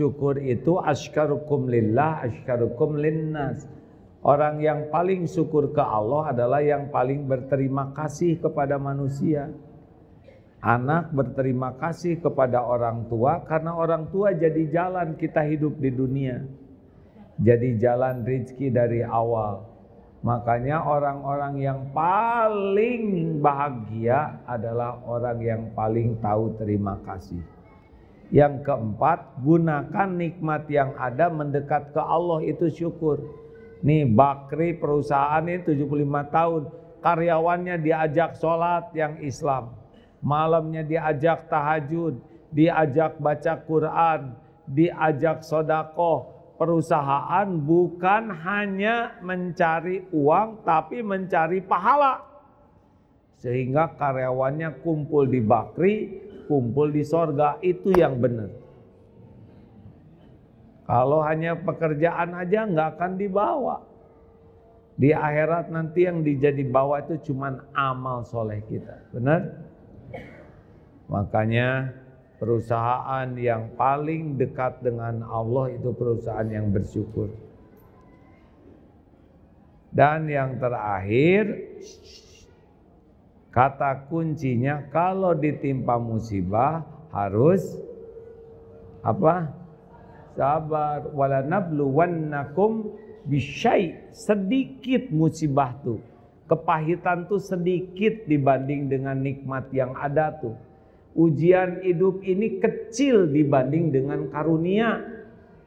syukur 0.00 0.40
itu 0.40 0.80
asykarukum 0.80 1.68
lillah 1.68 2.24
asykarukum 2.24 2.96
linnas. 2.96 3.68
Orang 4.24 4.64
yang 4.64 4.88
paling 4.88 5.28
syukur 5.28 5.72
ke 5.76 5.80
Allah 5.80 6.32
adalah 6.32 6.64
yang 6.64 6.88
paling 6.88 7.28
berterima 7.28 7.92
kasih 7.92 8.40
kepada 8.40 8.80
manusia. 8.80 9.52
Anak 10.60 11.12
berterima 11.12 11.72
kasih 11.76 12.20
kepada 12.20 12.60
orang 12.60 13.08
tua 13.08 13.40
karena 13.48 13.72
orang 13.72 14.12
tua 14.12 14.36
jadi 14.36 14.68
jalan 14.68 15.16
kita 15.16 15.40
hidup 15.44 15.76
di 15.80 15.88
dunia. 15.92 16.36
Jadi 17.40 17.80
jalan 17.80 18.20
rizki 18.24 18.68
dari 18.68 19.00
awal. 19.00 19.64
Makanya 20.20 20.84
orang-orang 20.84 21.64
yang 21.64 21.80
paling 21.96 23.40
bahagia 23.40 24.44
adalah 24.44 25.00
orang 25.08 25.40
yang 25.40 25.62
paling 25.72 26.20
tahu 26.20 26.60
terima 26.60 27.00
kasih. 27.08 27.40
Yang 28.30 28.62
keempat, 28.62 29.42
gunakan 29.42 30.08
nikmat 30.14 30.70
yang 30.70 30.94
ada 30.94 31.26
mendekat 31.26 31.90
ke 31.90 31.98
Allah 31.98 32.38
itu 32.46 32.70
syukur. 32.70 33.18
Nih 33.82 34.06
Bakri 34.06 34.78
perusahaan 34.78 35.42
ini 35.42 35.66
75 35.66 36.30
tahun, 36.30 36.62
karyawannya 37.02 37.82
diajak 37.82 38.38
sholat 38.38 38.94
yang 38.94 39.18
Islam. 39.18 39.74
Malamnya 40.22 40.86
diajak 40.86 41.50
tahajud, 41.50 42.22
diajak 42.54 43.18
baca 43.18 43.58
Quran, 43.66 44.38
diajak 44.68 45.42
sodakoh, 45.42 46.30
perusahaan 46.54 47.48
bukan 47.50 48.30
hanya 48.46 49.16
mencari 49.24 50.06
uang 50.14 50.62
tapi 50.62 51.02
mencari 51.02 51.64
pahala. 51.64 52.22
Sehingga 53.40 53.96
karyawannya 53.96 54.84
kumpul 54.84 55.24
di 55.24 55.40
bakri, 55.40 56.20
kumpul 56.50 56.90
di 56.90 57.06
sorga, 57.06 57.62
itu 57.62 57.94
yang 57.94 58.18
benar. 58.18 58.50
Kalau 60.90 61.22
hanya 61.22 61.54
pekerjaan 61.54 62.34
aja 62.34 62.66
nggak 62.66 62.98
akan 62.98 63.12
dibawa. 63.14 63.86
Di 64.98 65.14
akhirat 65.14 65.70
nanti 65.70 66.10
yang 66.10 66.26
dijadi 66.26 66.66
bawa 66.66 67.06
itu 67.06 67.30
cuma 67.30 67.62
amal 67.70 68.26
soleh 68.26 68.58
kita. 68.66 68.98
Benar? 69.14 69.54
Makanya 71.06 71.94
Perusahaan 72.40 73.36
yang 73.36 73.76
paling 73.76 74.40
dekat 74.40 74.80
dengan 74.80 75.20
Allah 75.28 75.76
itu 75.76 75.92
perusahaan 75.92 76.48
yang 76.48 76.72
bersyukur. 76.72 77.28
Dan 79.92 80.24
yang 80.24 80.56
terakhir, 80.56 81.52
kata 83.50 84.06
kuncinya 84.10 84.88
kalau 84.94 85.34
ditimpa 85.34 85.98
musibah 85.98 86.86
harus 87.10 87.78
apa? 89.02 89.54
Sabar. 90.38 91.10
Wala 91.12 91.44
nabluwannakum 91.44 92.96
bisyai. 93.28 94.14
Sedikit 94.14 95.12
musibah 95.12 95.76
tuh. 95.84 96.00
Kepahitan 96.48 97.28
tuh 97.28 97.38
sedikit 97.38 98.26
dibanding 98.26 98.90
dengan 98.90 99.14
nikmat 99.20 99.70
yang 99.70 99.94
ada 99.94 100.34
tuh 100.34 100.56
Ujian 101.10 101.82
hidup 101.82 102.22
ini 102.22 102.62
kecil 102.62 103.26
dibanding 103.26 103.90
dengan 103.90 104.30
karunia. 104.30 105.02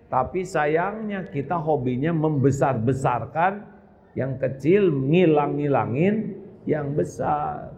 Tapi 0.08 0.48
sayangnya 0.48 1.28
kita 1.28 1.60
hobinya 1.60 2.16
membesar-besarkan 2.16 3.66
yang 4.16 4.40
kecil 4.40 4.94
ngilang-ngilangin 4.94 6.43
yang 6.66 6.96
besar. 6.96 7.72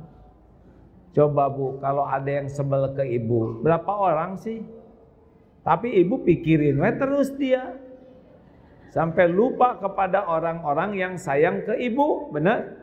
Coba 1.16 1.48
Bu, 1.48 1.80
kalau 1.80 2.04
ada 2.04 2.28
yang 2.28 2.52
sebel 2.52 2.92
ke 2.92 3.08
ibu, 3.08 3.64
berapa 3.64 3.88
orang 3.88 4.36
sih? 4.36 4.60
Tapi 5.64 6.04
ibu 6.04 6.22
pikirin 6.22 6.78
we 6.78 6.92
terus 7.00 7.32
dia. 7.40 7.74
Sampai 8.92 9.28
lupa 9.28 9.76
kepada 9.80 10.28
orang-orang 10.28 10.96
yang 10.96 11.14
sayang 11.20 11.64
ke 11.64 11.76
ibu, 11.84 12.32
benar? 12.32 12.80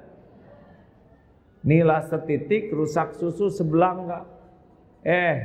Nila 1.63 2.03
setitik 2.05 2.75
rusak 2.75 3.17
susu 3.17 3.49
sebelah 3.49 3.93
enggak? 3.97 4.25
Eh, 5.07 5.37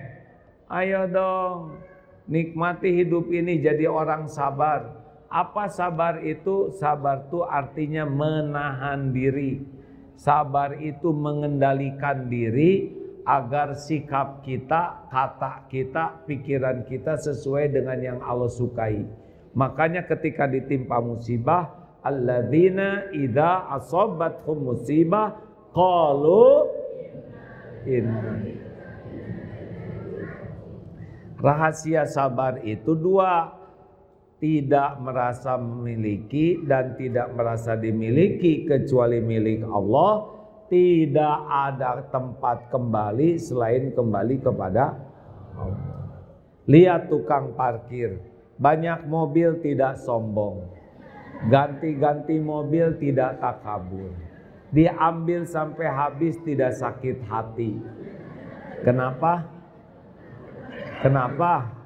ayo 0.67 1.07
dong, 1.07 1.77
nikmati 2.25 2.89
hidup 3.03 3.29
ini 3.31 3.61
jadi 3.61 3.85
orang 3.85 4.25
sabar. 4.27 4.95
Apa 5.27 5.67
sabar 5.67 6.23
itu? 6.23 6.71
Sabar 6.75 7.27
itu 7.27 7.43
artinya 7.43 8.07
menahan 8.07 9.11
diri. 9.11 9.76
Sabar 10.17 10.81
itu 10.81 11.13
mengendalikan 11.13 12.25
diri 12.25 12.89
agar 13.21 13.77
sikap 13.77 14.41
kita, 14.41 15.05
kata 15.13 15.69
kita, 15.69 16.25
pikiran 16.25 16.89
kita 16.89 17.21
sesuai 17.21 17.69
dengan 17.69 17.97
yang 18.01 18.19
Allah 18.25 18.49
sukai. 18.49 19.05
Makanya 19.53 20.09
ketika 20.09 20.49
ditimpa 20.49 20.97
musibah, 21.05 21.69
alladzina 22.01 23.13
idza 23.13 23.67
asabathum 23.77 24.73
musibah 24.73 25.37
qalu 25.75 26.65
inna 27.85 28.57
Rahasia 31.37 32.09
sabar 32.09 32.65
itu 32.65 32.97
dua, 32.97 33.53
tidak 34.37 35.01
merasa 35.01 35.57
memiliki 35.57 36.61
dan 36.61 36.93
tidak 36.93 37.33
merasa 37.33 37.73
dimiliki 37.73 38.69
kecuali 38.69 39.17
milik 39.17 39.65
Allah, 39.65 40.29
tidak 40.69 41.37
ada 41.47 42.05
tempat 42.13 42.69
kembali 42.69 43.41
selain 43.41 43.89
kembali 43.97 44.35
kepada 44.37 44.93
Allah. 45.57 45.97
Lihat 46.67 47.09
tukang 47.09 47.55
parkir, 47.57 48.19
banyak 48.61 49.07
mobil 49.09 49.57
tidak 49.63 49.97
sombong. 50.03 50.69
Ganti-ganti 51.47 52.37
mobil 52.37 52.97
tidak 52.99 53.39
takabur. 53.39 54.11
Diambil 54.73 55.47
sampai 55.47 55.87
habis 55.87 56.35
tidak 56.43 56.75
sakit 56.75 57.23
hati. 57.25 57.77
Kenapa? 58.83 59.47
Kenapa? 60.99 61.76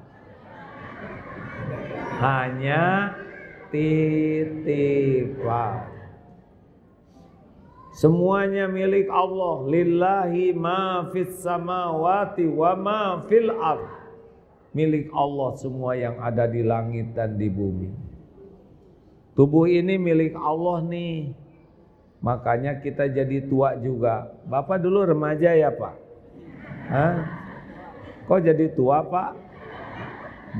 Hanya 2.22 3.10
titipan. 3.74 4.70
Semuanya 7.98 8.70
milik 8.70 9.10
Allah. 9.10 9.66
Lillahi 9.66 10.54
ma 10.54 11.10
fis 11.10 11.42
samawati 11.42 12.46
wa 12.46 12.78
ma 12.78 13.26
fil 13.26 13.50
ard. 13.50 13.82
Milik 14.72 15.10
Allah 15.12 15.50
semua 15.58 15.98
yang 15.98 16.16
ada 16.22 16.46
di 16.48 16.62
langit 16.62 17.12
dan 17.12 17.36
di 17.36 17.50
bumi. 17.50 17.90
Tubuh 19.34 19.66
ini 19.66 19.98
milik 19.98 20.38
Allah 20.38 20.80
nih. 20.86 21.34
Makanya 22.22 22.78
kita 22.80 23.10
jadi 23.10 23.50
tua 23.50 23.74
juga. 23.82 24.30
Bapak 24.46 24.78
dulu 24.78 25.04
remaja 25.10 25.52
ya 25.58 25.74
Pak? 25.74 25.94
Hah? 26.86 27.42
Kok 28.30 28.40
jadi 28.46 28.70
tua 28.78 29.02
pak? 29.02 29.41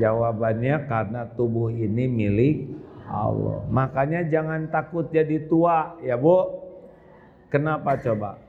Jawabannya 0.01 0.89
karena 0.89 1.29
tubuh 1.37 1.69
ini 1.69 2.09
milik 2.09 2.57
Allah. 3.13 3.61
Makanya 3.69 4.25
jangan 4.33 4.73
takut 4.73 5.13
jadi 5.13 5.45
tua 5.51 6.01
ya 6.01 6.17
bu. 6.17 6.49
Kenapa 7.53 8.01
coba? 8.01 8.41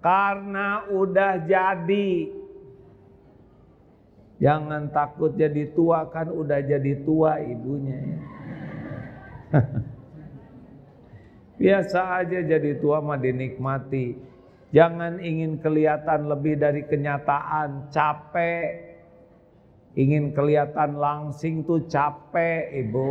Karena 0.00 0.88
udah 0.88 1.44
jadi. 1.44 2.32
Jangan 4.40 4.88
takut 4.88 5.36
jadi 5.36 5.68
tua 5.76 6.08
kan 6.08 6.32
udah 6.32 6.64
jadi 6.64 7.04
tua 7.04 7.44
ibunya 7.44 7.96
ya. 8.00 8.18
Biasa 11.60 12.24
aja 12.24 12.40
jadi 12.40 12.80
tua 12.80 13.04
mah 13.04 13.20
dinikmati. 13.20 14.16
Jangan 14.72 15.20
ingin 15.20 15.60
kelihatan 15.60 16.24
lebih 16.24 16.56
dari 16.56 16.88
kenyataan, 16.88 17.92
capek. 17.92 18.89
Ingin 19.98 20.30
kelihatan 20.34 20.98
langsing 20.98 21.66
tuh 21.66 21.86
capek, 21.90 22.70
Ibu. 22.86 23.08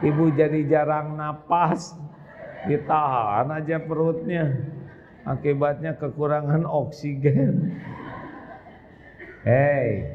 Ibu 0.00 0.24
jadi 0.32 0.60
jarang 0.64 1.16
napas. 1.16 1.92
Ditahan 2.64 3.52
aja 3.52 3.76
perutnya. 3.84 4.48
Akibatnya 5.26 5.98
kekurangan 5.98 6.64
oksigen. 6.64 7.76
Hei, 9.46 10.06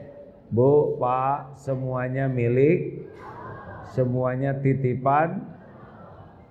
Bu, 0.52 1.00
Pak, 1.00 1.62
semuanya 1.62 2.28
milik, 2.28 3.08
semuanya 3.96 4.58
titipan. 4.60 5.48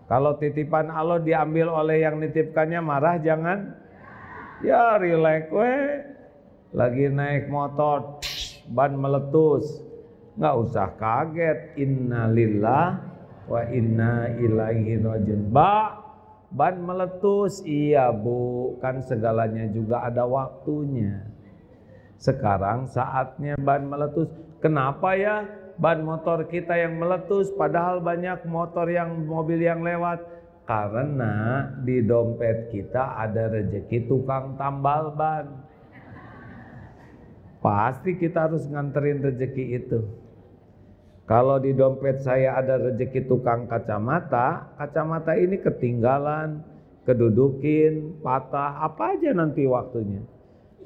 Kalau 0.09 0.41
titipan 0.41 0.89
Allah 0.89 1.21
diambil 1.21 1.69
oleh 1.69 2.03
yang 2.03 2.19
nitipkannya 2.19 2.81
marah 2.83 3.21
jangan 3.21 3.81
Ya 4.61 5.01
relax 5.01 5.49
we. 5.49 5.75
Lagi 6.77 7.11
naik 7.11 7.51
motor, 7.51 8.23
ban 8.71 8.95
meletus. 8.95 9.83
Nggak 10.39 10.55
usah 10.63 10.89
kaget. 10.97 11.59
Innalillah 11.77 12.87
wa 13.51 13.63
inna 13.69 14.31
ilaihi 14.39 15.03
rajiun. 15.03 15.51
Ba, 15.51 15.99
ban 16.55 16.79
meletus. 16.79 17.61
Iya 17.67 18.15
bu, 18.15 18.79
kan 18.79 19.03
segalanya 19.03 19.67
juga 19.69 20.07
ada 20.07 20.23
waktunya. 20.25 21.27
Sekarang 22.17 22.87
saatnya 22.87 23.59
ban 23.59 23.85
meletus. 23.91 24.31
Kenapa 24.63 25.19
ya? 25.19 25.61
ban 25.81 26.05
motor 26.05 26.45
kita 26.45 26.77
yang 26.77 27.01
meletus 27.01 27.49
padahal 27.57 28.05
banyak 28.05 28.45
motor 28.45 28.85
yang 28.85 29.25
mobil 29.25 29.57
yang 29.57 29.81
lewat 29.81 30.21
karena 30.69 31.67
di 31.81 32.05
dompet 32.05 32.69
kita 32.69 33.17
ada 33.17 33.49
rezeki 33.49 34.05
tukang 34.05 34.61
tambal 34.61 35.17
ban 35.17 35.65
pasti 37.61 38.17
kita 38.17 38.49
harus 38.49 38.65
nganterin 38.69 39.21
rezeki 39.21 39.65
itu. 39.77 40.01
Kalau 41.29 41.63
di 41.63 41.77
dompet 41.77 42.27
saya 42.27 42.59
ada 42.59 42.91
rezeki 42.91 43.31
tukang 43.31 43.71
kacamata 43.71 44.75
kacamata 44.75 45.39
ini 45.39 45.63
ketinggalan 45.63 46.59
kedudukin 47.07 48.19
patah 48.19 48.83
apa 48.83 49.15
aja 49.15 49.31
nanti 49.31 49.63
waktunya. 49.69 50.27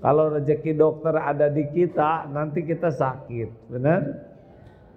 Kalau 0.05 0.37
rezeki 0.37 0.77
dokter 0.77 1.17
ada 1.17 1.49
di 1.49 1.65
kita 1.73 2.29
nanti 2.29 2.61
kita 2.61 2.93
sakit 2.93 3.73
benar? 3.73 4.05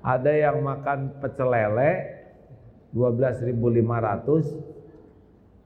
Ada 0.04 0.32
yang 0.36 0.60
makan 0.60 1.16
pecel 1.24 1.48
lele 1.48 1.92
12.500 2.92 4.78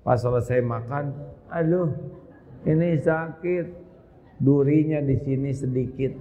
pas 0.02 0.18
selesai 0.18 0.66
makan 0.66 1.14
aduh 1.50 1.94
ini 2.66 2.98
sakit 3.02 3.66
durinya 4.42 4.98
di 5.06 5.22
sini 5.22 5.54
sedikit 5.54 6.18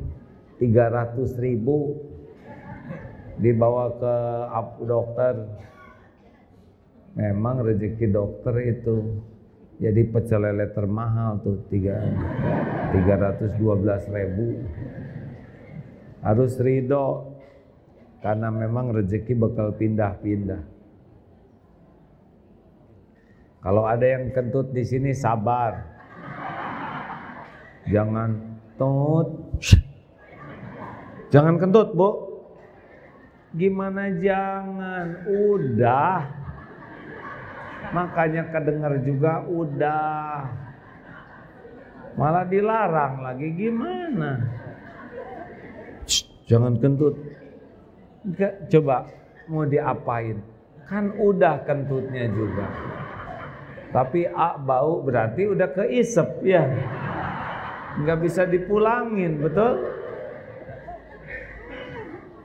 300 0.61 1.41
ribu 1.41 1.97
dibawa 3.41 3.97
ke 3.97 4.17
dokter 4.85 5.49
memang 7.17 7.65
rezeki 7.65 8.13
dokter 8.13 8.55
itu 8.61 9.25
jadi 9.81 10.05
pecel 10.13 10.45
lele 10.45 10.69
termahal 10.77 11.41
tuh 11.41 11.65
3, 11.73 13.01
312 13.01 13.57
ribu 14.13 14.61
harus 16.21 16.53
ridho 16.61 17.33
karena 18.21 18.53
memang 18.53 18.93
rezeki 18.93 19.33
bakal 19.33 19.73
pindah-pindah. 19.81 20.61
Kalau 23.61 23.85
ada 23.85 24.05
yang 24.05 24.33
kentut 24.33 24.73
di 24.73 24.85
sini 24.85 25.17
sabar. 25.17 26.00
Jangan 27.91 28.31
tut. 28.79 29.29
Jangan 31.35 31.59
kentut, 31.59 31.91
Bu. 31.95 32.11
Gimana 33.55 34.15
jangan? 34.23 35.27
Udah. 35.27 36.23
Makanya 37.91 38.47
kedengar 38.55 38.95
juga 39.03 39.43
udah. 39.47 40.47
Malah 42.15 42.47
dilarang 42.47 43.23
lagi 43.27 43.49
gimana? 43.55 44.39
jangan 46.51 46.75
kentut. 46.83 47.15
Enggak, 48.27 48.53
coba 48.75 49.07
mau 49.47 49.63
diapain? 49.63 50.43
Kan 50.91 51.15
udah 51.15 51.63
kentutnya 51.63 52.27
juga. 52.35 52.67
Tapi 53.95 54.27
a 54.27 54.59
bau 54.59 55.03
berarti 55.03 55.47
udah 55.47 55.71
keisep 55.71 56.43
ya. 56.43 56.67
Enggak 57.99 58.19
bisa 58.23 58.43
dipulangin, 58.47 59.43
betul? 59.43 59.91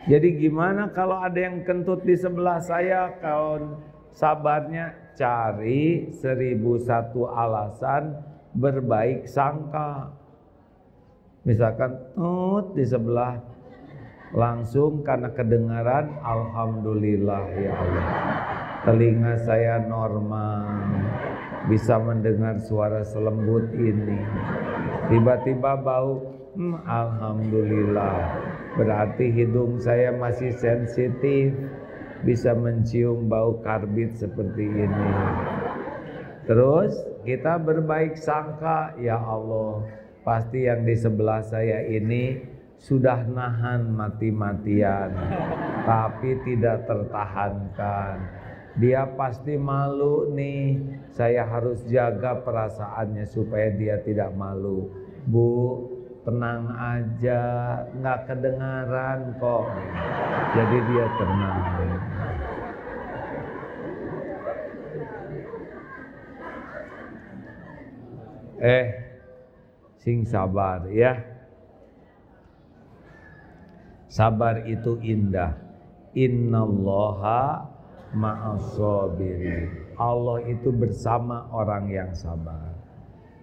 Jadi 0.05 0.37
gimana 0.37 0.89
kalau 0.93 1.17
ada 1.17 1.37
yang 1.37 1.65
kentut 1.65 2.05
di 2.05 2.13
sebelah 2.13 2.61
saya 2.61 3.17
kalau 3.17 3.81
sabarnya 4.13 4.93
cari 5.17 6.13
seribu 6.13 6.77
satu 6.77 7.25
alasan 7.25 8.13
berbaik 8.53 9.25
sangka. 9.25 10.13
Misalkan 11.41 11.93
tut 12.13 12.77
di 12.77 12.85
sebelah 12.85 13.41
langsung 14.33 15.05
karena 15.05 15.29
kedengaran 15.35 16.17
alhamdulillah 16.23 17.45
ya 17.59 17.71
Allah. 17.75 18.07
Telinga 18.85 19.33
saya 19.41 19.81
normal 19.85 20.65
bisa 21.65 21.97
mendengar 21.97 22.61
suara 22.61 23.01
selembut 23.01 23.69
ini. 23.73 24.21
Tiba-tiba 25.09 25.77
bau 25.81 26.21
hmm, 26.53 26.85
alhamdulillah. 26.85 28.17
Berarti 28.77 29.29
hidung 29.33 29.81
saya 29.81 30.13
masih 30.13 30.53
sensitif 30.53 31.53
bisa 32.25 32.53
mencium 32.53 33.29
bau 33.29 33.61
karbit 33.61 34.17
seperti 34.17 34.65
ini. 34.65 35.09
Terus 36.45 36.93
kita 37.25 37.57
berbaik 37.57 38.21
sangka 38.21 38.93
ya 39.01 39.17
Allah 39.17 39.81
pasti 40.21 40.69
yang 40.69 40.85
di 40.85 40.93
sebelah 40.93 41.41
saya 41.41 41.85
ini 41.89 42.37
sudah 42.85 43.25
nahan 43.25 43.89
mati-matian 43.97 45.09
tapi 45.89 46.37
tidak 46.45 46.85
tertahankan. 46.85 48.21
Dia 48.77 49.09
pasti 49.17 49.57
malu 49.57 50.29
nih. 50.37 50.77
Saya 51.09 51.49
harus 51.49 51.81
jaga 51.89 52.45
perasaannya 52.45 53.25
supaya 53.25 53.73
dia 53.73 53.97
tidak 54.05 54.29
malu. 54.37 54.93
Bu 55.25 55.81
tenang 56.27 56.69
aja. 56.77 57.41
Nggak 57.97 58.19
kedengaran 58.29 59.33
kok. 59.41 59.65
Jadi 60.53 60.77
dia 60.91 61.05
tenang. 61.17 61.57
Eh 68.61 68.85
sing 69.97 70.21
sabar 70.21 70.85
ya 70.93 71.34
Sabar 74.15 74.63
itu 74.63 74.95
indah. 75.03 75.59
Innallaha 76.15 77.67
ma'asabirin. 78.15 79.91
Allah 79.99 80.39
itu 80.47 80.71
bersama 80.71 81.51
orang 81.51 81.91
yang 81.91 82.15
sabar. 82.15 82.71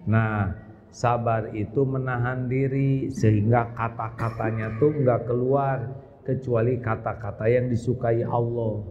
Nah, 0.09 0.49
sabar 0.89 1.53
itu 1.53 1.85
menahan 1.85 2.49
diri 2.49 3.13
sehingga 3.13 3.69
kata-katanya 3.77 4.81
tuh 4.81 4.97
nggak 4.97 5.29
keluar 5.29 5.77
kecuali 6.25 6.81
kata-kata 6.81 7.45
yang 7.53 7.69
disukai 7.69 8.25
Allah. 8.25 8.81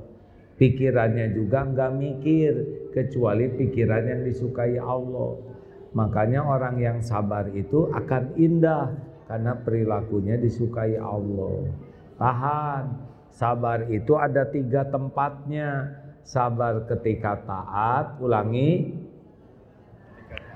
Pikirannya 0.62 1.34
juga 1.34 1.66
nggak 1.66 1.92
mikir 1.98 2.52
kecuali 2.94 3.50
pikiran 3.58 4.06
yang 4.06 4.22
disukai 4.22 4.78
Allah. 4.78 5.34
Makanya 5.98 6.46
orang 6.46 6.78
yang 6.78 7.02
sabar 7.02 7.50
itu 7.50 7.90
akan 7.90 8.38
indah 8.38 9.11
karena 9.32 9.56
perilakunya 9.56 10.36
disukai 10.36 11.00
Allah. 11.00 11.72
Tahan, 12.20 12.84
sabar 13.32 13.88
itu 13.88 14.12
ada 14.20 14.44
tiga 14.44 14.84
tempatnya. 14.84 15.88
Sabar 16.20 16.84
ketika 16.84 17.40
taat, 17.48 18.20
ulangi. 18.20 18.92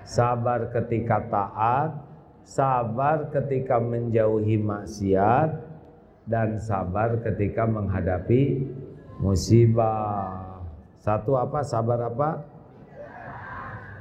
Sabar 0.05 0.69
ketika 0.77 1.25
taat, 1.33 1.91
sabar 2.45 3.33
ketika 3.33 3.81
menjauhi 3.81 4.61
maksiat, 4.61 5.57
dan 6.29 6.61
sabar 6.61 7.17
ketika 7.25 7.65
menghadapi 7.65 8.61
musibah. 9.25 10.61
Satu 11.01 11.33
apa? 11.41 11.65
Sabar 11.65 12.13
apa? 12.13 12.45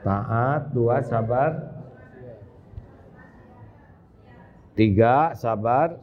Taat, 0.03 0.69
dua 0.75 0.99
sabar 1.01 1.74
Tiga, 4.75 5.31
sabar. 5.39 5.95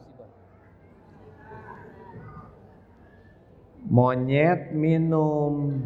Monyet 3.85 4.73
minum, 4.73 5.77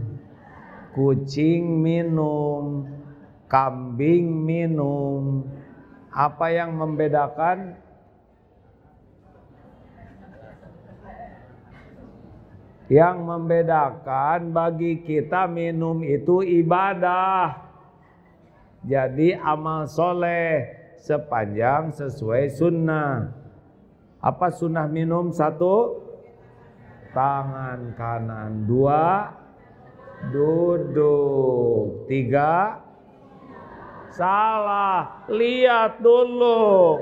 kucing 0.95 1.83
minum, 1.83 2.87
kambing 3.51 4.31
minum. 4.47 5.43
Apa 6.15 6.47
yang 6.55 6.79
membedakan? 6.79 7.75
Yang 12.87 13.17
membedakan 13.19 14.55
bagi 14.55 15.03
kita 15.03 15.43
minum 15.51 16.07
itu 16.07 16.39
ibadah. 16.39 17.67
Jadi 18.87 19.35
amal 19.35 19.91
soleh 19.91 20.86
sepanjang 21.01 21.93
sesuai 21.93 22.49
sunnah. 22.53 23.31
Apa 24.17 24.49
sunnah 24.49 24.89
minum? 24.89 25.29
Satu, 25.29 26.01
tangan 27.13 27.93
kanan. 27.93 28.65
Dua, 28.65 29.29
duduk. 30.33 32.09
Tiga, 32.09 32.81
salah. 34.11 35.25
Lihat 35.29 36.01
dulu. 36.01 36.97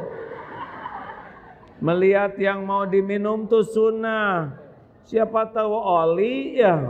Melihat 1.80 2.36
yang 2.40 2.64
mau 2.64 2.88
diminum 2.88 3.48
tuh 3.48 3.64
sunnah. 3.64 4.58
Siapa 5.06 5.54
tahu 5.54 5.76
oli 5.76 6.58
ya. 6.58 6.82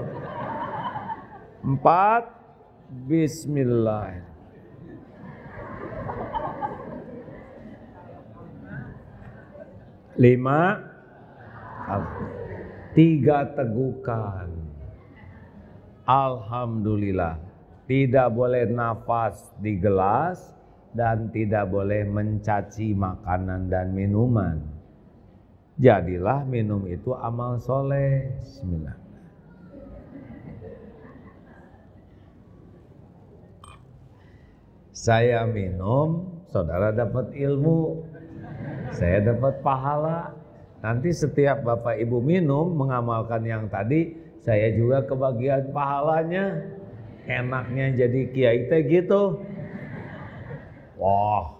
Empat, 1.65 2.31
Bismillah. 3.09 4.34
Lima 10.15 10.79
tiga 12.95 13.51
tegukan. 13.51 14.47
Alhamdulillah, 16.07 17.35
tidak 17.89 18.27
boleh 18.31 18.63
nafas 18.71 19.51
di 19.59 19.75
gelas 19.75 20.55
dan 20.95 21.27
tidak 21.35 21.67
boleh 21.67 22.07
mencaci 22.07 22.95
makanan 22.95 23.67
dan 23.67 23.91
minuman. 23.91 24.63
Jadilah 25.75 26.47
minum 26.47 26.87
itu 26.87 27.11
amal 27.11 27.59
soleh. 27.59 28.31
Bismillah. 28.39 28.95
Saya 34.95 35.43
minum, 35.43 36.39
saudara 36.47 36.95
dapat 36.95 37.35
ilmu, 37.35 38.07
saya 38.95 39.19
dapat 39.21 39.59
pahala. 39.59 40.31
Nanti 40.79 41.11
setiap 41.11 41.65
Bapak 41.65 41.97
Ibu 41.99 42.21
minum 42.23 42.71
mengamalkan 42.77 43.41
yang 43.43 43.67
tadi, 43.67 44.15
saya 44.45 44.71
juga 44.71 45.03
kebagian 45.03 45.73
pahalanya. 45.75 46.61
Enaknya 47.25 48.05
jadi 48.05 48.21
kiai 48.29 48.59
teh 48.69 48.85
gitu. 48.85 49.41
Wah, 51.01 51.57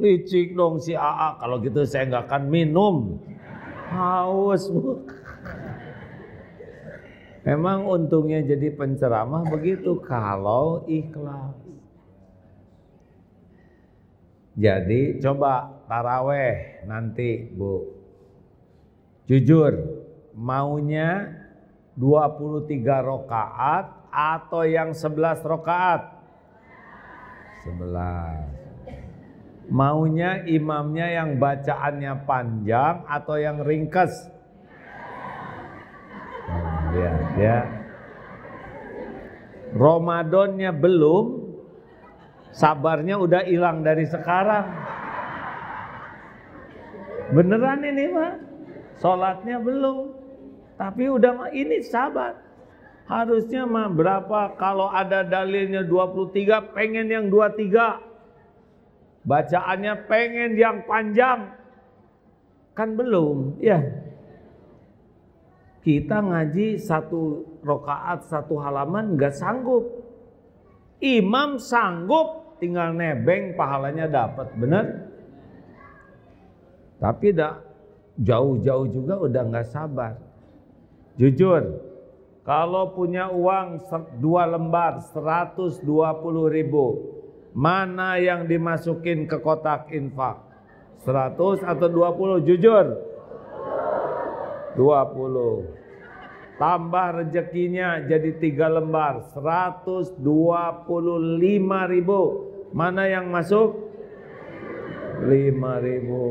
licik 0.00 0.56
dong 0.56 0.80
si 0.80 0.96
AA. 0.96 1.38
Kalau 1.38 1.60
gitu 1.60 1.84
saya 1.84 2.08
nggak 2.08 2.24
akan 2.24 2.44
minum. 2.48 3.20
Haus 3.92 4.72
bu. 4.72 5.04
Memang 7.42 7.84
untungnya 7.84 8.40
jadi 8.40 8.72
penceramah 8.72 9.44
begitu 9.50 9.98
kalau 10.00 10.86
ikhlas. 10.88 11.58
Jadi 14.56 15.20
coba 15.20 15.71
taraweh 15.86 16.86
nanti 16.86 17.46
Bu. 17.52 18.02
Jujur, 19.30 19.72
maunya 20.34 21.30
23 21.94 22.66
rokaat 23.04 23.86
atau 24.10 24.66
yang 24.66 24.90
11 24.92 25.46
rokaat? 25.46 26.02
11. 27.64 29.70
Maunya 29.72 30.42
imamnya 30.44 31.22
yang 31.22 31.38
bacaannya 31.38 32.26
panjang 32.26 33.06
atau 33.06 33.36
yang 33.38 33.62
ringkas? 33.62 34.10
Ya, 36.92 37.12
ya. 37.40 37.58
Ramadannya 39.72 40.68
belum, 40.76 41.42
Sabarnya 42.52 43.16
udah 43.16 43.48
hilang 43.48 43.80
dari 43.80 44.04
sekarang. 44.04 44.81
Beneran 47.32 47.80
ini 47.80 48.04
mah. 48.12 48.32
Sholatnya 49.00 49.56
belum. 49.58 50.12
Tapi 50.76 51.08
udah 51.08 51.32
mah 51.32 51.50
ini 51.50 51.80
sabar. 51.80 52.36
Harusnya 53.08 53.66
mah 53.66 53.90
berapa 53.90 54.54
kalau 54.60 54.92
ada 54.92 55.24
dalilnya 55.26 55.82
23 55.84 56.76
pengen 56.76 57.08
yang 57.08 57.26
23. 57.32 59.24
Bacaannya 59.26 59.94
pengen 60.06 60.54
yang 60.60 60.84
panjang. 60.84 61.56
Kan 62.72 62.96
belum, 62.96 63.60
ya. 63.60 63.84
Kita 65.82 66.22
ngaji 66.22 66.78
satu 66.78 67.42
rokaat 67.60 68.24
satu 68.30 68.56
halaman 68.62 69.18
nggak 69.18 69.34
sanggup. 69.34 69.82
Imam 71.02 71.58
sanggup 71.58 72.56
tinggal 72.62 72.94
nebeng 72.94 73.58
pahalanya 73.58 74.06
dapat, 74.06 74.54
benar? 74.54 75.11
Tapi 77.02 77.34
dah 77.34 77.58
jauh-jauh 78.14 78.86
juga 78.94 79.18
udah 79.18 79.42
nggak 79.50 79.66
sabar. 79.74 80.14
Jujur, 81.18 81.82
kalau 82.46 82.94
punya 82.94 83.26
uang 83.26 83.82
dua 84.22 84.46
lembar 84.46 85.02
120 85.10 85.82
ribu, 86.46 86.86
mana 87.58 88.22
yang 88.22 88.46
dimasukin 88.46 89.26
ke 89.26 89.42
kotak 89.42 89.90
infak? 89.90 90.38
100 91.02 91.66
atau 91.66 91.88
20? 91.90 92.46
Jujur. 92.46 92.86
20 94.78 95.82
tambah 96.56 97.06
rezekinya 97.18 98.06
jadi 98.06 98.38
tiga 98.38 98.70
lembar 98.70 99.26
125 99.34 100.22
ribu 101.90 102.20
mana 102.72 103.02
yang 103.10 103.28
masuk 103.28 103.81
5 105.22 105.86
ribu 105.86 106.24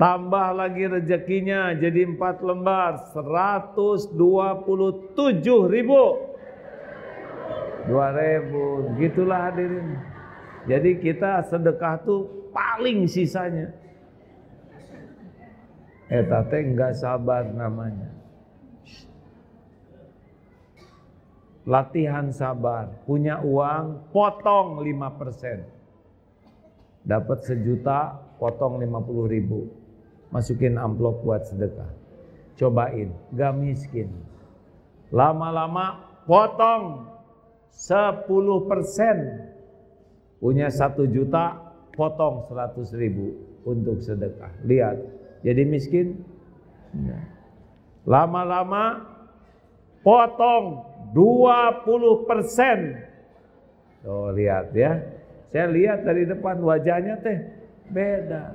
tambah 0.00 0.48
lagi 0.56 0.84
rezekinya 0.88 1.76
jadi 1.76 2.08
empat 2.08 2.40
lembar 2.40 3.12
127 3.12 4.16
ribu 5.68 6.04
2 7.88 7.92
ribu 7.94 8.64
gitulah 8.96 9.52
hadirin 9.52 10.00
jadi 10.64 10.90
kita 11.00 11.48
sedekah 11.48 12.00
tuh 12.04 12.52
paling 12.52 13.04
sisanya 13.08 13.80
Eta 16.10 16.42
teh 16.50 16.66
enggak 16.66 16.98
sabar 16.98 17.46
namanya. 17.54 18.10
Latihan 21.62 22.34
sabar, 22.34 22.90
punya 23.06 23.38
uang, 23.46 24.10
potong 24.10 24.82
5%. 24.82 25.79
Dapat 27.04 27.44
sejuta, 27.48 28.20
potong 28.36 28.80
50 28.80 29.28
ribu. 29.28 29.68
Masukin 30.30 30.78
amplop 30.78 31.24
buat 31.26 31.42
sedekah. 31.48 31.90
Cobain, 32.54 33.10
gak 33.34 33.56
miskin. 33.56 34.12
Lama-lama 35.10 36.06
potong 36.28 37.08
10%. 37.72 38.28
Punya 40.40 40.72
satu 40.72 41.04
juta, 41.04 41.72
potong 41.92 42.46
100 42.48 42.94
ribu 42.96 43.36
untuk 43.66 44.00
sedekah. 44.00 44.52
Lihat, 44.64 44.96
jadi 45.44 45.62
miskin. 45.68 46.20
Lama-lama 48.08 49.04
potong 50.00 50.84
20 51.12 52.28
persen. 52.28 52.78
Oh 54.06 54.32
lihat 54.32 54.72
ya. 54.72 55.19
Saya 55.50 55.66
lihat 55.66 56.06
dari 56.06 56.30
depan 56.30 56.62
wajahnya 56.62 57.18
teh 57.18 57.38
beda. 57.90 58.54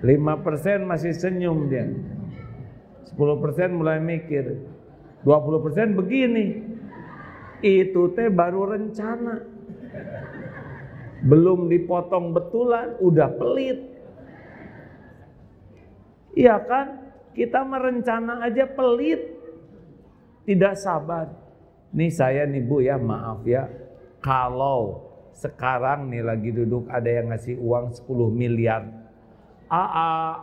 5 0.00 0.44
persen 0.44 0.88
masih 0.88 1.12
senyum 1.12 1.68
dia. 1.68 1.92
10 3.12 3.42
persen 3.44 3.76
mulai 3.76 4.00
mikir. 4.00 4.64
20 5.28 5.64
persen 5.64 5.92
begini. 5.92 6.64
Itu 7.60 8.16
teh 8.16 8.32
baru 8.32 8.72
rencana. 8.72 9.44
Belum 11.18 11.66
dipotong 11.66 12.30
betulan, 12.30 12.94
udah 13.02 13.28
pelit. 13.34 13.78
Iya 16.38 16.62
kan? 16.62 16.86
Kita 17.34 17.66
merencana 17.66 18.46
aja 18.46 18.64
pelit. 18.70 19.20
Tidak 20.46 20.74
sabar. 20.78 21.28
Nih 21.92 22.14
saya 22.14 22.46
nih 22.46 22.62
Bu 22.62 22.80
ya, 22.80 22.96
maaf 22.96 23.42
ya. 23.42 23.66
Kalau 24.28 25.08
sekarang 25.32 26.12
nih 26.12 26.20
lagi 26.20 26.52
duduk 26.52 26.84
ada 26.92 27.08
yang 27.08 27.32
ngasih 27.32 27.56
uang 27.64 27.96
10 27.96 28.28
miliar. 28.28 28.84
AA 29.72 30.36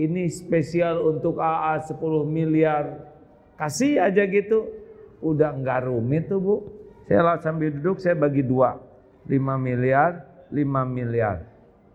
ini 0.00 0.24
spesial 0.32 1.04
untuk 1.04 1.36
AA 1.36 1.84
10 1.84 2.00
miliar. 2.24 3.12
Kasih 3.60 4.00
aja 4.00 4.24
gitu. 4.24 4.72
Udah 5.20 5.52
nggak 5.52 5.84
rumit 5.84 6.32
tuh 6.32 6.40
Bu. 6.40 6.56
Saya 7.04 7.36
sambil 7.44 7.76
duduk 7.76 8.00
saya 8.00 8.16
bagi 8.16 8.40
dua. 8.40 8.80
5 9.28 9.36
miliar, 9.60 10.24
5 10.48 10.88
miliar. 10.88 11.44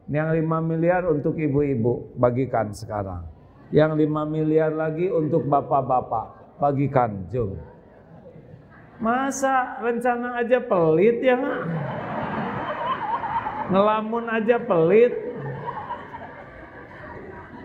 Yang 0.06 0.46
5 0.46 0.62
miliar 0.62 1.10
untuk 1.10 1.42
ibu-ibu, 1.42 2.14
bagikan 2.22 2.70
sekarang. 2.70 3.26
Yang 3.74 4.06
5 4.06 4.30
miliar 4.30 4.70
lagi 4.78 5.10
untuk 5.10 5.50
bapak-bapak, 5.50 6.62
bagikan. 6.62 7.26
Jom. 7.34 7.58
Masa 8.96 9.76
rencana 9.84 10.40
aja 10.40 10.60
pelit 10.64 11.20
ya 11.20 11.36
nggak? 11.36 11.62
Ngelamun 13.76 14.26
aja 14.32 14.56
pelit. 14.62 15.14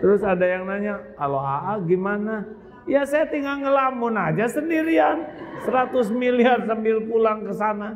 Terus 0.01 0.21
ada 0.25 0.43
yang 0.43 0.65
nanya, 0.65 0.97
kalau 1.13 1.39
AA 1.39 1.73
gimana? 1.85 2.41
Ya 2.89 3.05
saya 3.05 3.29
tinggal 3.29 3.61
ngelamun 3.61 4.17
aja 4.17 4.49
sendirian. 4.49 5.23
100 5.61 6.09
miliar 6.09 6.65
sambil 6.65 7.05
pulang 7.05 7.45
ke 7.45 7.53
sana. 7.53 7.93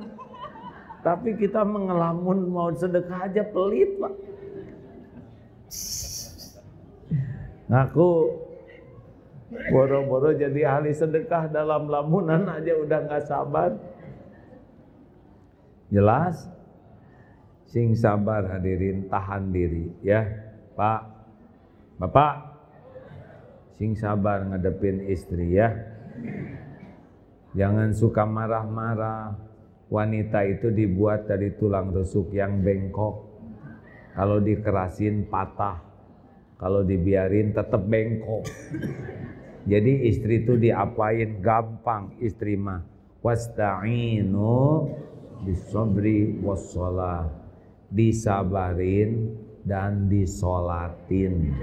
Tapi 1.01 1.33
kita 1.33 1.65
mengelamun 1.65 2.45
mau 2.49 2.69
sedekah 2.69 3.25
aja 3.25 3.41
pelit 3.41 3.89
pak. 3.97 4.13
Ngaku 7.65 8.09
boro-boro 9.49 10.33
jadi 10.33 10.77
ahli 10.77 10.91
sedekah 10.91 11.49
dalam 11.53 11.85
lamunan 11.85 12.49
aja 12.49 12.73
udah 12.81 12.99
nggak 13.05 13.23
sabar. 13.25 13.71
Jelas? 15.93 16.49
Sing 17.69 17.93
sabar 17.93 18.47
hadirin 18.49 19.05
tahan 19.11 19.51
diri 19.51 19.91
ya. 20.01 20.25
Pak, 20.75 21.01
Bapak 21.99 22.33
sing 23.75 23.95
sabar 23.95 24.43
ngadepin 24.43 25.07
istri 25.07 25.55
ya. 25.55 25.71
Jangan 27.55 27.95
suka 27.95 28.27
marah-marah. 28.27 29.39
Wanita 29.85 30.41
itu 30.49 30.73
dibuat 30.73 31.29
dari 31.29 31.53
tulang 31.55 31.93
rusuk 31.93 32.33
yang 32.33 32.59
bengkok. 32.65 33.31
Kalau 34.17 34.41
dikerasin 34.41 35.29
patah. 35.29 35.94
Kalau 36.55 36.87
dibiarin 36.87 37.51
tetap 37.51 37.83
bengkok. 37.83 38.47
Jadi 39.65 40.07
istri 40.07 40.45
itu 40.45 40.55
diapain 40.55 41.43
gampang 41.43 42.15
istri 42.23 42.55
mah. 42.55 42.85
Wasta'inu 43.19 44.87
bisobri 45.43 46.39
wassalah. 46.39 47.27
Disabarin 47.91 49.35
dan 49.65 50.07
disolatin. 50.07 51.53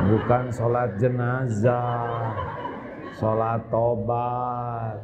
Bukan 0.00 0.44
sholat 0.54 0.96
jenazah, 1.00 2.36
sholat 3.18 3.64
tobat. 3.72 4.96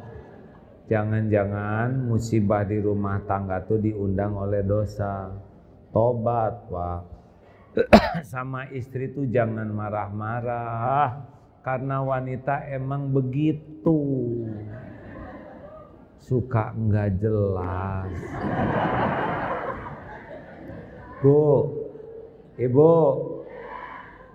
Jangan-jangan 0.87 2.07
musibah 2.07 2.63
di 2.63 2.79
rumah 2.79 3.19
tangga 3.27 3.59
tuh 3.67 3.83
diundang 3.83 4.39
oleh 4.39 4.63
dosa. 4.63 5.27
Tobat, 5.91 6.71
Pak. 6.71 7.16
Sama 8.25 8.69
istri 8.73 9.13
tuh 9.13 9.29
jangan 9.29 9.69
marah-marah. 9.69 11.25
Karena 11.61 11.99
wanita 12.01 12.63
emang 12.71 13.11
begitu. 13.11 13.99
Suka 16.17 16.73
nggak 16.75 17.09
jelas. 17.21 18.11
Bu, 21.17 21.73
ibu, 22.61 22.95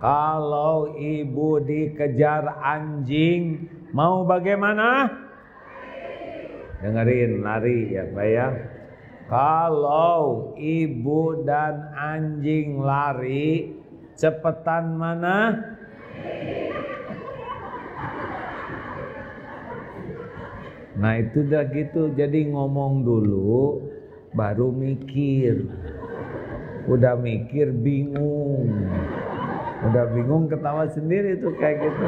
kalau 0.03 0.99
ibu 0.99 1.63
dikejar 1.63 2.59
anjing, 2.59 3.71
mau 3.95 4.27
bagaimana? 4.27 5.07
Dengerin 6.83 7.39
lari 7.39 7.95
ya 7.95 8.03
ya. 8.27 8.47
Kalau 9.31 10.53
ibu 10.59 11.47
dan 11.47 11.95
anjing 11.95 12.83
lari, 12.83 13.71
cepetan 14.19 14.99
mana? 14.99 15.57
Nah 20.93 21.13
itu 21.17 21.41
udah 21.43 21.65
gitu, 21.73 22.13
jadi 22.13 22.51
ngomong 22.53 23.01
dulu, 23.01 23.81
baru 24.37 24.69
mikir. 24.69 25.65
Udah 26.85 27.15
mikir 27.15 27.71
bingung. 27.71 28.67
Udah 29.87 30.05
bingung 30.11 30.51
ketawa 30.51 30.87
sendiri 30.91 31.39
tuh 31.39 31.55
kayak 31.59 31.79
gitu. 31.79 32.07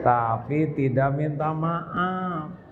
Tapi 0.00 0.58
tidak 0.76 1.12
minta 1.16 1.52
maaf. 1.52 2.65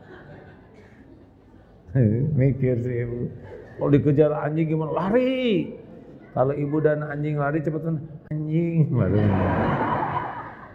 Mikir 2.39 2.83
sih 2.83 3.07
ibu. 3.07 3.31
Kalau 3.79 3.91
dikejar 3.91 4.31
anjing 4.35 4.67
gimana? 4.71 4.93
Lari. 4.95 5.71
Kalau 6.35 6.55
ibu 6.55 6.77
dan 6.83 7.07
anjing 7.07 7.39
lari 7.39 7.63
cepetan 7.63 8.03
anjing. 8.31 8.91
Baru. 8.99 9.19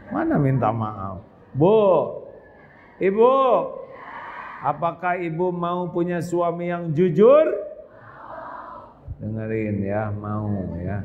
Mana 0.09 0.35
minta 0.39 0.71
maaf? 0.71 1.21
Bu, 1.53 1.77
ibu, 2.97 3.33
apakah 4.63 5.19
ibu 5.21 5.53
mau 5.53 5.89
punya 5.91 6.23
suami 6.23 6.71
yang 6.71 6.95
jujur? 6.95 7.45
Dengerin 9.19 9.83
ya, 9.83 10.09
mau 10.15 10.47
ya. 10.79 11.03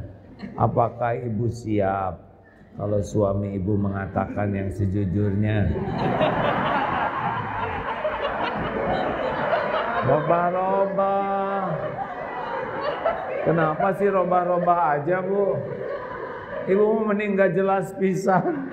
Apakah 0.55 1.19
ibu 1.19 1.51
siap 1.51 2.21
kalau 2.79 3.01
suami 3.03 3.59
ibu 3.59 3.75
mengatakan 3.75 4.55
yang 4.55 4.71
sejujurnya? 4.71 5.73
Roba-roba. 10.05 11.17
Kenapa 13.45 13.93
sih 13.97 14.09
roba-roba 14.09 14.97
aja 14.97 15.25
bu? 15.25 15.57
Ibu 16.65 16.81
mau 16.81 17.13
meninggal 17.13 17.53
jelas 17.53 17.93
pisan. 17.97 18.73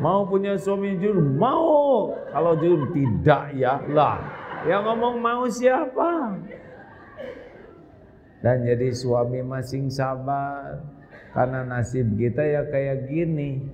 Mau 0.00 0.28
punya 0.28 0.56
suami 0.56 1.00
jujur? 1.00 1.16
Mau. 1.16 2.12
Kalau 2.28 2.52
jujur 2.60 2.92
tidak 2.92 3.52
ya 3.56 3.80
lah. 3.92 4.20
Yang 4.68 4.82
ngomong 4.84 5.16
mau 5.20 5.44
siapa? 5.48 6.38
Dan 8.44 8.68
jadi 8.68 8.92
suami 8.94 9.40
masing 9.42 9.88
sabar. 9.88 10.84
Karena 11.32 11.64
nasib 11.64 12.16
kita 12.16 12.44
ya 12.44 12.62
kayak 12.68 13.08
gini. 13.10 13.64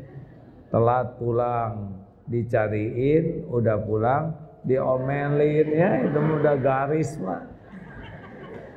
Telat 0.70 1.18
pulang, 1.18 2.03
dicariin, 2.27 3.47
udah 3.47 3.79
pulang, 3.87 4.43
diomelin 4.64 5.68
ya 5.68 5.90
itu 6.09 6.18
udah 6.18 6.57
garis 6.59 7.14
pak. 7.20 7.42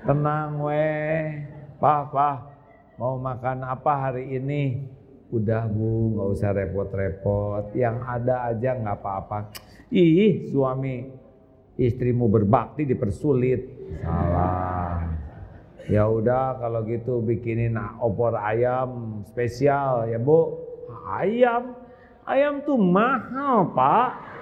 Tenang 0.04 0.60
weh. 0.64 1.48
Pak 1.80 2.02
pak 2.12 2.38
mau 3.00 3.16
makan 3.16 3.64
apa 3.64 4.12
hari 4.12 4.36
ini? 4.36 4.84
Udah 5.32 5.68
bu 5.68 6.16
nggak 6.16 6.28
usah 6.32 6.52
repot-repot. 6.56 7.72
Yang 7.76 7.98
ada 8.04 8.36
aja 8.52 8.70
nggak 8.76 8.98
apa-apa. 9.00 9.40
Ih 9.92 10.52
suami 10.52 11.08
istrimu 11.80 12.28
berbakti 12.28 12.84
dipersulit. 12.84 13.64
Salah. 14.04 15.08
Ya 15.88 16.04
udah 16.04 16.60
kalau 16.60 16.84
gitu 16.84 17.24
bikinin 17.24 17.80
opor 18.04 18.36
ayam 18.36 19.24
spesial 19.32 20.12
ya 20.12 20.20
bu. 20.20 20.68
Ayam? 21.08 21.76
Ayam 22.28 22.60
tuh 22.68 22.76
mahal 22.76 23.72
pak 23.72 24.37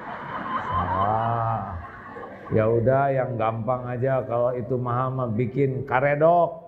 ya 2.53 2.65
udah 2.69 3.09
yang 3.09 3.39
gampang 3.39 3.87
aja. 3.89 4.21
Kalau 4.27 4.53
itu 4.53 4.75
mahal 4.77 5.15
mah 5.15 5.29
bikin 5.31 5.87
karedok. 5.87 6.61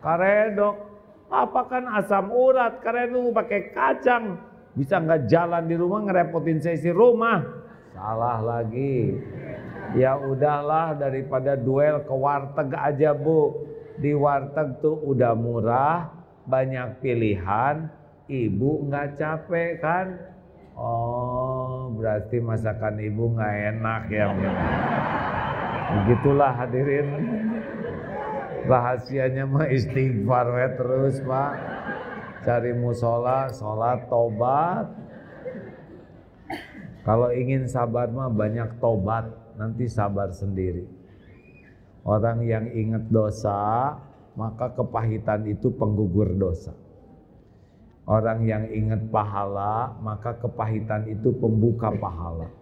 Karedok. 0.00 0.76
Apa 1.28 1.66
kan 1.66 1.84
asam 1.98 2.30
urat 2.30 2.80
karedok 2.80 3.34
pakai 3.34 3.74
kacang. 3.74 4.38
Bisa 4.74 4.98
nggak 4.98 5.30
jalan 5.30 5.64
di 5.70 5.74
rumah 5.78 6.00
ngerepotin 6.06 6.58
sesi 6.62 6.90
rumah? 6.90 7.42
Salah 7.94 8.42
lagi. 8.42 9.14
Ya 9.94 10.18
udahlah 10.18 10.98
daripada 10.98 11.54
duel 11.54 12.02
ke 12.02 12.14
warteg 12.14 12.74
aja 12.74 13.14
bu. 13.14 13.54
Di 14.02 14.10
warteg 14.10 14.82
tuh 14.82 14.98
udah 15.06 15.38
murah 15.38 16.10
banyak 16.50 16.98
pilihan. 16.98 17.86
Ibu 18.26 18.90
nggak 18.90 19.20
capek 19.20 19.70
kan? 19.78 20.06
Oh, 20.74 21.53
berarti 21.96 22.42
masakan 22.42 23.00
ibu 23.00 23.34
nggak 23.34 23.54
enak 23.74 24.02
ya. 24.10 24.26
Begitulah 25.94 26.52
hadirin. 26.58 27.08
Rahasianya 28.64 29.44
mah 29.44 29.68
istighfar 29.68 30.46
we 30.52 30.66
terus, 30.76 31.16
Pak. 31.20 31.52
Cari 32.44 32.72
musola, 32.76 33.48
sholat, 33.52 34.08
tobat. 34.08 34.88
Kalau 37.04 37.28
ingin 37.32 37.68
sabar 37.68 38.08
mah 38.08 38.32
banyak 38.32 38.80
tobat, 38.80 39.28
nanti 39.60 39.84
sabar 39.88 40.32
sendiri. 40.32 40.88
Orang 42.04 42.44
yang 42.44 42.68
ingat 42.72 43.08
dosa, 43.08 43.96
maka 44.36 44.72
kepahitan 44.72 45.44
itu 45.48 45.72
penggugur 45.72 46.32
dosa. 46.36 46.83
Orang 48.04 48.44
yang 48.44 48.68
ingat 48.68 49.08
pahala, 49.08 49.96
maka 50.04 50.36
kepahitan 50.36 51.08
itu 51.08 51.32
pembuka 51.40 51.88
pahala. 51.88 52.52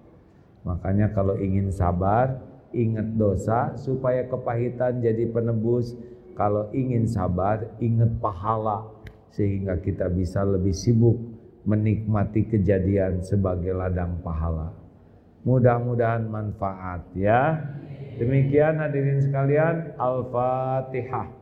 Makanya 0.63 1.11
kalau 1.11 1.35
ingin 1.35 1.75
sabar, 1.75 2.39
ingat 2.71 3.19
dosa 3.19 3.75
supaya 3.75 4.23
kepahitan 4.31 5.03
jadi 5.03 5.27
penebus. 5.35 5.99
Kalau 6.39 6.71
ingin 6.71 7.11
sabar, 7.11 7.75
ingat 7.83 8.23
pahala 8.23 8.87
sehingga 9.35 9.83
kita 9.83 10.07
bisa 10.15 10.47
lebih 10.47 10.73
sibuk 10.73 11.19
menikmati 11.67 12.47
kejadian 12.47 13.27
sebagai 13.27 13.75
ladang 13.75 14.23
pahala. 14.23 14.71
Mudah-mudahan 15.43 16.23
manfaat 16.31 17.03
ya. 17.19 17.59
Demikian 18.15 18.79
hadirin 18.79 19.19
sekalian, 19.19 19.99
Al-Fatihah. 19.99 21.42